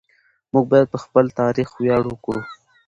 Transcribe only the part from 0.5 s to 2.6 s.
موږ باید پر خپل تاریخ ویاړ وکړو.